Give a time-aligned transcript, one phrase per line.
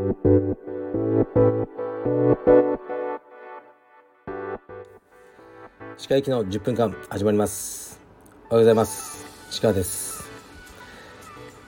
[0.00, 0.06] 歯
[6.08, 8.00] 科行きの10分間始まります。
[8.48, 9.26] おはようございます。
[9.50, 10.24] 歯科です。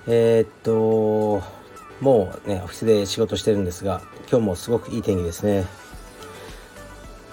[0.06, 1.42] えー、っと
[2.00, 5.66] もうねオフィスで仕事してるんですが今日もすごくいい天気ですね。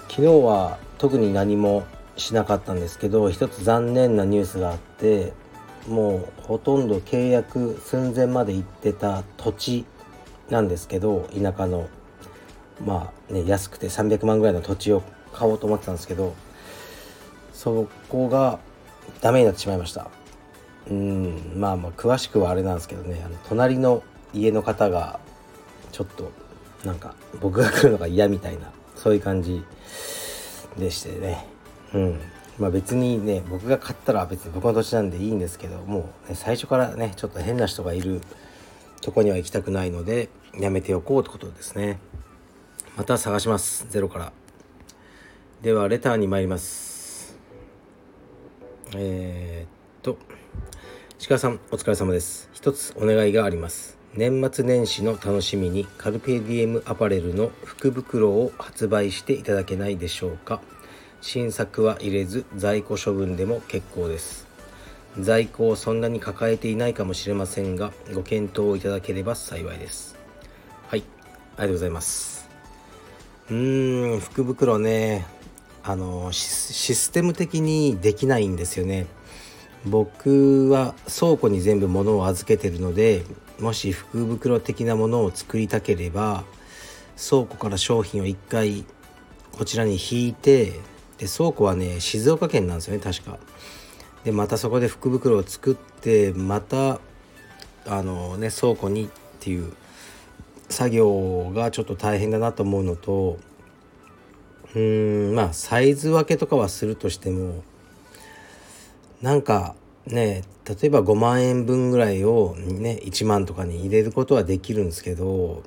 [0.09, 1.85] 昨日は特に何も
[2.17, 5.31] しなかったんですけど一つ残念なニュースがあって
[5.87, 9.85] もうほとんど契約寸前まで行ってた土地
[10.49, 11.87] なんですけど田舎の
[12.85, 16.33] まあね安くて300万ぐらいの土地を買おうと思ってたんですけど
[17.53, 18.59] そこが
[19.21, 20.09] ダメになってしまいました。
[20.89, 24.01] うんまあまあ詳しくはあれなんですけどねあの隣の
[24.33, 25.19] 家の方が
[25.91, 26.31] ちょっと
[26.83, 29.63] なんか僕が来るのが嫌みたいなそういう感じ
[30.77, 31.45] でしてね。
[31.93, 32.19] うん。
[32.57, 38.21] まあ別にね僕が買ったら別に僕の土地なんでいいんですけどもう、ね、最初からねちょっと変な人がいる
[39.01, 41.99] とこには行きたくないのでやめておこうってことですね。
[42.97, 43.87] また探します。
[43.89, 44.33] ゼロから。
[45.61, 47.37] ではレターに参ります。
[48.95, 50.17] えー、っと。
[51.27, 52.49] 鹿さんお疲れ様です。
[52.53, 53.97] 一つお願いがあります。
[54.15, 60.61] 年末年始の楽しみにカルペディエムアパレルの福袋を発売していただけないでしょうか。
[61.21, 64.48] 新作は入れず在庫処分でも結構です。
[65.21, 70.17] 在庫をそんなに抱えていないかもしれませんがご検討いただければ幸いです。
[70.87, 71.03] はい
[71.57, 72.49] ありがとうございます。
[73.49, 75.25] うーん福袋ね
[75.83, 79.07] あのシステム的にできないんですよね。
[79.85, 83.23] 僕は倉庫に全部物を預けてるので
[83.59, 86.43] もし福袋的なものを作りたければ
[87.17, 88.85] 倉庫から商品を1回
[89.53, 90.73] こちらに引いて
[91.17, 93.37] で倉庫はね静岡県なんですよね確か。
[94.23, 96.99] でまたそこで福袋を作ってまた
[97.85, 99.73] あのね倉庫にっていう
[100.69, 103.39] 作業がちょっと大変だなと思うのと
[104.75, 107.63] うんまあサイズ分けとかはするとしても
[109.21, 109.75] なんか
[110.05, 115.63] ね例えば5万円分ぐらいをね1万とかに入れることはできるんですけど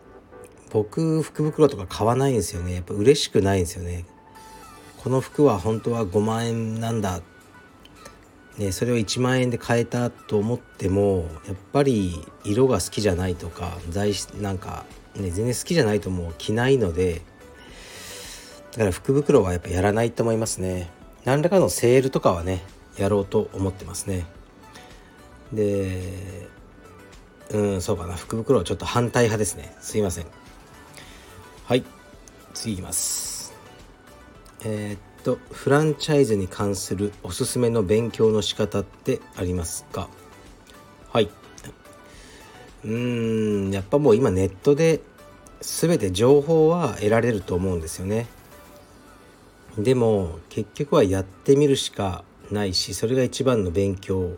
[0.71, 2.75] 僕福袋とか買わないんですよね。
[2.75, 4.07] やっぱ嬉しくないんですよね。
[5.03, 7.21] この服は本当は5万円なんだ
[8.59, 14.85] ね、それを1万円で買えたと思ってもやっぱり色が好きじゃないとか材質なんか、
[15.17, 17.23] ね、全然好きじゃないともう着ないので
[18.73, 20.91] だから福袋はやっぱやらないと思いますね。
[21.25, 22.63] 何らかのセールとかはね
[22.97, 24.27] やろうと思ってますね。
[25.53, 26.49] で
[27.51, 28.15] うんそうかな。
[28.15, 29.77] 福袋はちょっと反対派ですね。
[29.81, 30.27] すいません。
[31.67, 31.85] はい。
[32.55, 33.53] 次いきます。
[34.65, 40.09] えー、っとフランチャイズに関するおすすめの勉強の仕方ってありますか？
[41.11, 41.31] はい。
[42.85, 45.01] うーんやっぱもう今ネットで
[45.61, 48.27] 全て情報は得られると思うんですよね。
[49.79, 54.37] でも結局はやってみるしかないしそれが一番の勉強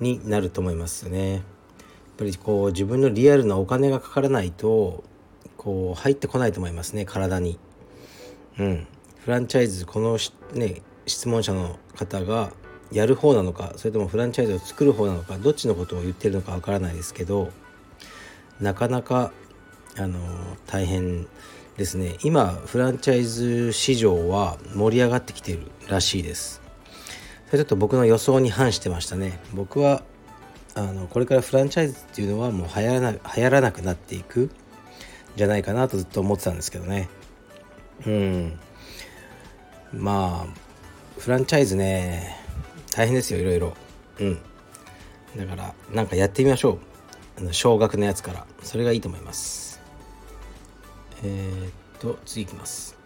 [0.00, 1.34] になると思いますね。
[1.34, 1.42] やっ
[2.16, 5.04] ぱりこう自分のリアルなお金がかからないと
[5.58, 7.58] こう入ってこないと思いますね体に。
[8.58, 8.86] うん。
[9.26, 10.18] フランチャイズこの
[10.54, 12.52] ね質問者の方が
[12.92, 17.50] やる方なのかそれともフランチャイズを作る方なのかどっちのことを言ってるのかわからないですけど
[18.60, 19.32] なかなか
[19.98, 20.20] あの
[20.68, 21.26] 大変
[21.76, 22.16] ですね。
[22.22, 26.62] 今フランチャイズ市場は盛り上がってきてるらしいです。
[27.48, 29.40] それちょっと僕の予想に反してましたね。
[29.52, 30.04] 僕は
[30.76, 34.50] あのこれからフランチャイズっていうのはもう流行らな流行らなくなっていく
[35.34, 37.08] じゃないかなとずっと思ってたんですけどね。
[38.06, 38.60] うん。
[39.96, 42.36] まあフランチャイズね
[42.92, 43.74] 大変ですよいろいろ。
[44.20, 44.38] うん。
[45.36, 46.78] だからなんかやってみましょう。
[47.38, 48.46] あの少額のやつから。
[48.62, 49.80] それがいいと思います。
[51.22, 52.96] えー、っと次いきます。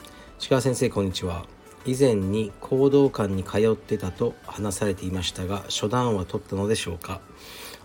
[0.49, 1.47] 鹿先生こんにちは。
[1.87, 7.21] 以前に行動館に通ってたと話されていましたが初段は取ったのでしょうか。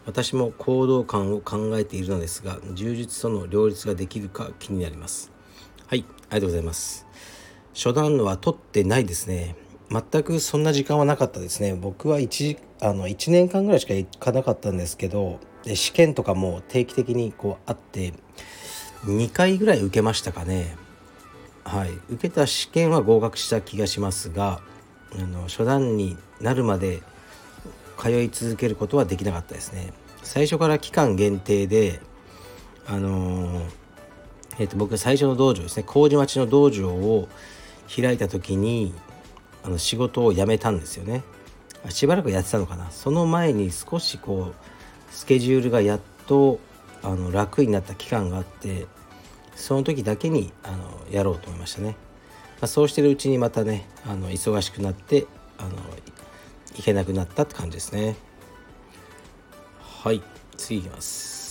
[0.05, 5.31] 私も行動感を考えているのですが充実との両立ができるか気になります。
[5.87, 7.05] はいありがとうございます。
[7.75, 9.55] 初段は取ってないですね。
[9.91, 11.75] 全くそんな時間はなかったですね。
[11.75, 18.13] 僕は 1, あの1年間ぐらいしか行かなかったんですけどで試験とかも定期的にこうあって
[19.03, 20.77] 2回ぐらい受けましたかね。
[21.65, 21.91] はい。
[22.09, 24.61] 受けた試験は合格した気がしますが
[25.13, 27.01] あの初段になるまで
[27.97, 29.91] 通い続けることはできなかったですね。
[30.23, 31.99] 最初から期間限定で
[32.87, 33.69] あのー、
[34.59, 35.83] えー、と僕最初の道場ですね。
[35.83, 37.27] 麹町の道場を
[37.93, 38.93] 開いた時に
[39.63, 41.23] あの仕事を辞めたんですよね。
[41.89, 42.89] しばらくやってたのかな。
[42.91, 46.59] その前に少しこうスケジュールがやっと
[47.03, 48.87] あの楽になった期間があって
[49.55, 51.95] その時だけにあのやろうと思いましたね、ま
[52.61, 55.27] あ、そうしてるうちにまたねあの忙しくなって
[55.57, 55.69] あの
[56.75, 58.15] 行けなくなったって感じですね。
[59.79, 60.21] はい
[60.57, 61.44] 次いきます。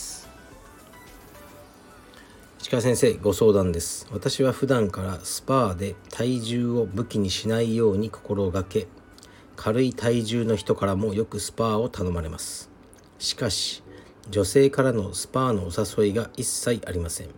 [2.65, 4.09] 市川先生ご相談です。
[4.11, 8.87] 私は普段からスパーで体重を武器にしないように心がけ
[9.55, 12.71] 軽い体重の人からもよくスパーを頼まれます。
[13.19, 13.83] しかし
[14.31, 17.29] 女性からのスパーのお誘いが一切ありません。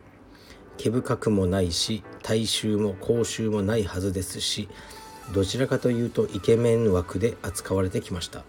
[0.77, 4.69] 毛深くもないし体臭も口臭もないはずですし
[5.35, 8.45] どちらかというとイケメン枠で扱われてきました。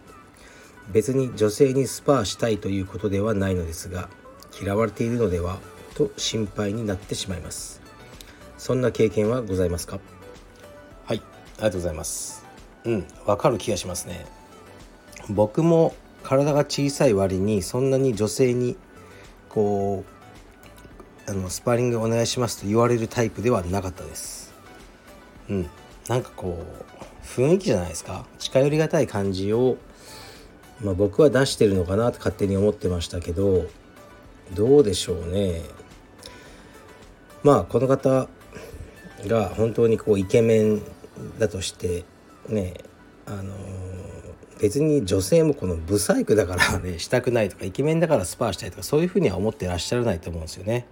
[0.92, 4.10] 別に女性にスパーしたいということではないのですが
[4.62, 5.58] 嫌われているのでは
[5.98, 7.82] と心配になってしまいます。
[8.60, 10.00] そんな経験はございますか？
[11.06, 11.22] はいあ
[11.58, 12.46] りがとうございます。
[12.86, 14.28] うんわかる気がしますね。
[15.30, 18.78] 僕も体が小さい割にそんなに女性に
[19.50, 20.04] こ
[21.28, 24.54] うあのスパーリングお願いしますと言われるタイプではなかったです。
[25.50, 25.70] うん
[26.08, 28.26] なんかこう雰囲気じゃないですか？
[28.38, 29.78] 近寄りがたい感じを、
[30.80, 33.66] まあ、僕は出してるのかなと勝手に思ってましたけど
[34.54, 35.62] どうでしょうね。
[37.44, 38.28] まあこの方
[39.28, 40.82] が本当にこうイケメン
[41.40, 42.06] だとして
[42.50, 42.74] ね
[43.26, 43.54] あの
[44.60, 50.86] 別に女性もこのブサイクだからね したくないとかイケメンだからスパーしたいとかそういうふうには思ってらっしゃらないと思うんですよね。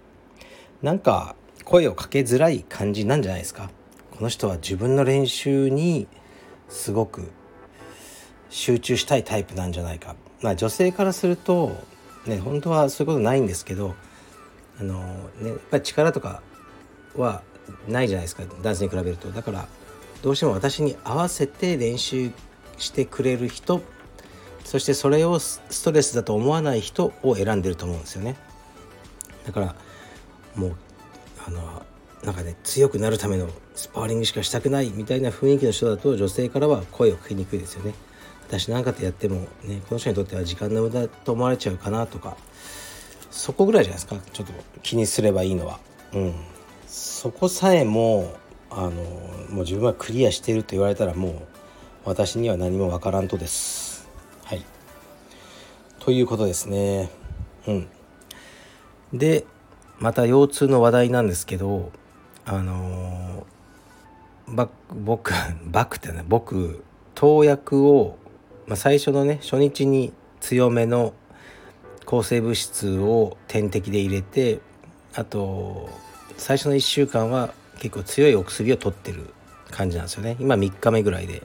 [0.82, 1.34] なんか
[1.64, 3.70] 声をかけづらい感じなんじゃないですか。
[4.16, 6.06] この人は自分の練習に
[6.68, 7.30] すごく
[8.48, 11.76] 集中したいタイプなんじゃないか、まあ、女性からすると
[12.26, 13.94] ね本当はそういうことないんですけど
[14.80, 16.42] あの、ね、やっぱり力とか
[17.16, 17.42] は
[17.88, 19.28] ないじゃないですか男性に比べると。
[19.30, 19.68] だから
[20.22, 22.30] どうしても私に合わせて練習
[22.78, 23.82] してくれる人
[24.64, 28.36] そしてそれをストレスだと思わない人を選んでると思うんですよね。
[29.46, 29.76] だから
[30.56, 30.76] もう
[31.46, 31.86] あの
[32.24, 37.94] なんかね強くなるためのスパーリングしかしたくないみたいな雰囲気の人だと女性からは声をかけにくいですよね。
[38.48, 42.36] 私なんかとやってもねこの人にとっては時間の無駄と思われちゃうかなとか
[43.30, 44.16] そこぐらいじゃないですか。
[44.32, 44.52] ちょっと
[44.82, 45.78] 気にすればいいのは。
[46.12, 46.34] うん。
[46.86, 48.34] そこさえも
[48.70, 48.92] あのも
[49.50, 51.32] う自分はクリアしていると言われたらもう
[52.04, 54.08] 私には何もわからんとです。
[54.44, 54.64] はい。
[56.00, 57.10] ということですね。
[57.66, 57.88] うん。
[59.12, 59.44] で
[59.98, 61.90] また腰痛の話題なんですけど
[62.44, 65.32] あのー、僕
[65.64, 66.84] バックってね僕
[67.14, 68.18] 投薬を、
[68.66, 71.14] まあ、最初のね初日に強めの
[72.06, 74.60] 抗生物質を点滴で入れて
[75.14, 75.90] あと
[76.38, 79.30] 最初の1週間は結構強いお薬を取ってる
[79.70, 80.36] 感じなんですよね。
[80.38, 81.42] 今3日目ぐらいで。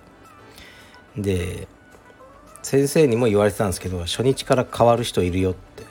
[1.18, 1.68] で
[2.62, 5.84] 先生にも言われてたんですけど初日から変わる人いるよって。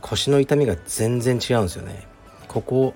[0.00, 2.06] 腰の痛みが全然違うんですよね。
[2.48, 2.94] ここ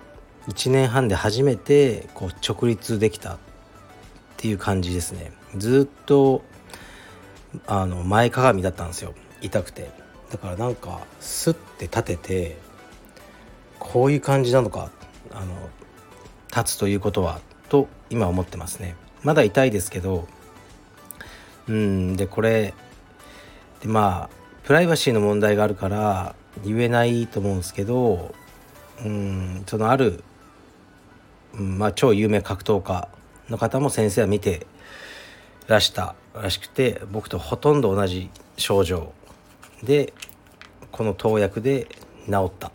[0.48, 3.38] 1年半で初めてこう直立できたっ
[4.36, 5.32] ていう感じですね。
[5.56, 6.42] ずっと
[7.66, 9.14] あの前かがみだったんですよ。
[9.40, 9.90] 痛くて。
[10.30, 12.56] だからなんかスッて立てて
[13.78, 14.90] こういう感じなのか
[15.32, 15.54] あの
[16.54, 18.96] 立つということはと今思ってますね。
[19.22, 20.28] まだ痛いですけど
[21.68, 22.74] うんでこれ
[23.80, 24.30] でまあ
[24.64, 26.34] プライバシーの問題があるから
[26.64, 28.34] 言えないと思うんですけど
[29.04, 30.22] うんそのある
[31.58, 33.08] まあ、超有名格闘家
[33.48, 34.66] の方も先生は見て
[35.66, 39.12] らしたらしくて僕とほとんど同じ症状
[39.82, 40.12] で
[40.92, 41.88] この投薬で
[42.26, 42.72] 治った。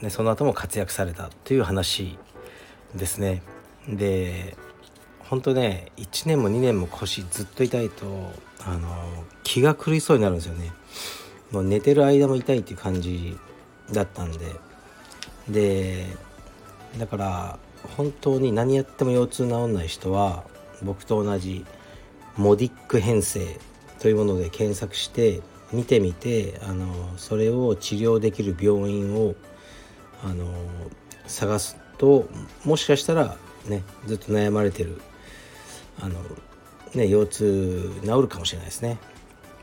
[0.00, 2.18] でその後も活躍されたという話
[2.94, 3.42] ですね。
[3.88, 4.56] で
[5.20, 8.32] 本当ね1年も2年も腰ずっと痛いと
[8.64, 8.88] あの
[9.42, 10.72] 気が狂いそうになるんですよね。
[11.50, 13.36] もう寝てる間も痛いっていう感じ
[13.92, 14.38] だったんで。
[15.48, 16.06] で
[16.98, 17.58] だから
[17.96, 20.44] 本当に何やっても腰痛治んない人は
[20.82, 21.64] 僕と同じ
[22.36, 23.58] モディック編成
[23.98, 25.40] というもので検索して
[25.72, 26.86] 見てみてあの
[27.16, 29.34] それを治療できる病院を
[30.24, 30.46] あの
[31.26, 32.28] 探すと
[32.64, 33.36] もしかしたら
[33.68, 35.00] ねずっと悩まれてる
[36.00, 36.18] あの、
[36.94, 38.98] ね、腰痛治るかもしれないですね。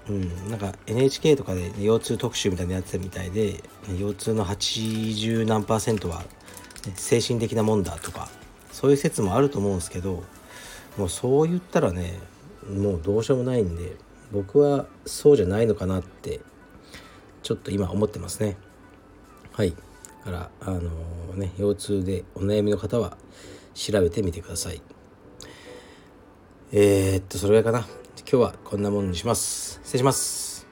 [0.10, 3.64] うん、なんか NHK とかで、腰痛特集みたいなやってたみたいで
[4.00, 6.24] 腰痛の80何パーセントは
[6.96, 8.28] 精神的なもんだとか
[8.72, 10.24] そういう説もあると思うんですけど
[10.98, 12.18] もうそう言ったらね
[12.68, 13.98] もうどうしようもないんで
[14.32, 16.42] 僕はそうじゃないのかなって
[17.42, 18.58] ちょっと今思ってますね。
[19.54, 19.74] はい。
[20.24, 23.18] からあのー、ね腰痛でお悩みの方は
[23.74, 24.82] 調べてみてください。
[26.72, 27.88] えー、っとそれぐらいかな。
[28.20, 29.80] 今日はこんなものにします。
[29.84, 30.68] 失礼します。